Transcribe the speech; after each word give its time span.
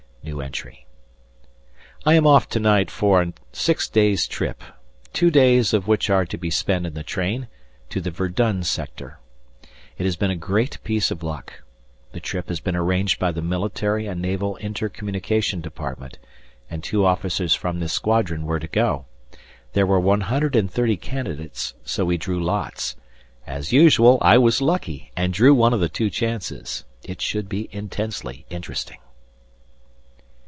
I 2.05 2.13
am 2.13 2.25
off 2.27 2.47
to 2.49 2.59
night 2.59 2.89
for 2.91 3.21
a 3.21 3.33
six 3.53 3.89
days 3.89 4.27
trip, 4.27 4.61
two 5.13 5.31
days 5.31 5.73
of 5.73 5.87
which 5.87 6.09
are 6.11 6.25
to 6.25 6.37
be 6.37 6.49
spent 6.51 6.85
in 6.85 6.93
the 6.93 7.03
train, 7.03 7.47
to 7.89 7.99
the 7.99 8.11
Verdun 8.11 8.63
sector. 8.63 9.19
It 9.97 10.03
has 10.05 10.15
been 10.15 10.29
a 10.31 10.35
great 10.35 10.77
piece 10.83 11.09
of 11.09 11.21
luck. 11.23 11.63
The 12.11 12.19
trip 12.19 12.49
had 12.49 12.63
been 12.63 12.75
arranged 12.75 13.17
by 13.19 13.31
the 13.31 13.41
Military 13.41 14.05
and 14.05 14.21
Naval 14.21 14.55
Inter 14.57 14.89
communication 14.89 15.59
Department; 15.59 16.17
and 16.69 16.83
two 16.83 17.03
officers 17.03 17.53
from 17.55 17.79
this 17.79 17.93
squadron 17.93 18.45
were 18.45 18.59
to 18.59 18.67
go. 18.67 19.05
There 19.73 19.87
were 19.87 19.99
130 19.99 20.97
candidates, 20.97 21.73
so 21.83 22.05
we 22.05 22.17
drew 22.17 22.41
lots; 22.43 22.95
as 23.47 23.73
usual 23.73 24.19
I 24.21 24.37
was 24.37 24.61
lucky 24.61 25.11
and 25.17 25.33
drew 25.33 25.53
one 25.55 25.73
of 25.73 25.79
the 25.79 25.89
two 25.89 26.11
chances. 26.11 26.85
It 27.03 27.21
should 27.21 27.49
be 27.49 27.69
intensely 27.71 28.45
interesting. 28.51 28.99